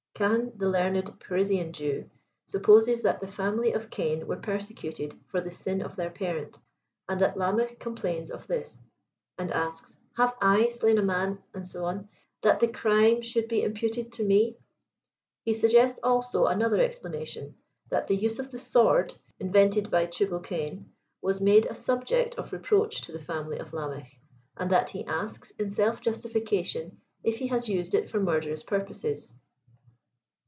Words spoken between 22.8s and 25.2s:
to the &imily of Lamech, and that he